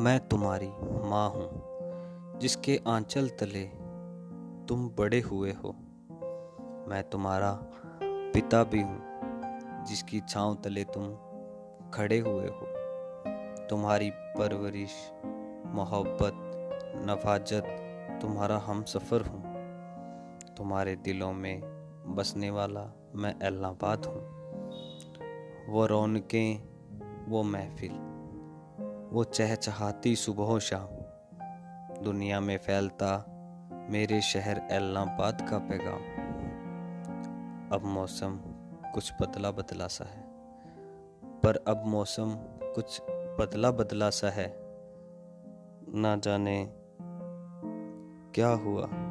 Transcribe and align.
मैं 0.00 0.28
तुम्हारी 0.30 0.68
माँ 1.08 1.30
हूँ, 1.30 1.48
जिसके 2.38 2.80
आंचल 2.88 3.28
तले 3.28 3.64
तुम 4.68 4.88
बड़े 4.88 5.20
हुए 5.20 5.52
हो। 5.52 5.74
मैं 6.88 7.02
तुम्हारा 7.12 7.60
पिता 8.02 8.64
भी 8.64 8.82
हूँ, 8.82 9.02
जिसकी 9.84 10.20
छाँव 10.20 10.54
तले 10.54 10.84
तुम 10.84 11.14
खड़े 11.90 12.18
हुए 12.18 12.46
हो। 12.46 12.66
तुम्हारी 13.70 14.10
परवरिश, 14.10 15.12
मोहब्बत, 15.66 16.32
नफाजत, 17.10 17.64
तुम्हारा 18.22 18.58
हम 18.58 18.84
सफ़र 18.84 19.20
हूँ। 19.20 19.54
तुम्हारे 20.56 20.96
दिलों 20.96 21.32
में 21.32 21.60
बसने 22.06 22.50
वाला 22.50 23.10
मैं 23.14 23.34
एल्लाबाद 23.42 24.06
हूँ। 24.06 24.34
वो 25.68 25.86
रौनकें, 25.86 26.68
वो 27.30 27.42
महफिल। 27.42 28.13
वो 29.14 29.24
चहचहाती 29.24 30.16
सुबह 30.16 30.58
शाम। 30.58 30.86
दुनिया 32.04 32.40
में 32.40 32.58
फैलता 32.58 33.24
मेरे 33.90 34.20
शहर 34.20 34.68
एलनाबाद 34.70 35.50
का 35.50 35.58
पैगाम। 35.58 36.00
अब 37.72 37.84
मौसम 37.84 38.38
कुछ 38.94 39.12
बदला 39.20 39.50
बदला 39.50 39.86
सा 39.86 40.04
है। 40.04 40.22
पर 41.40 41.64
अब 41.68 41.86
मौसम 41.86 42.34
कुछ 42.62 43.02
बदला 43.10 43.70
बदला 43.70 44.10
सा 44.10 44.30
है। 44.30 44.56
ना 45.94 46.16
जाने 46.16 46.70
क्या 48.34 48.48
हुआ। 48.48 49.03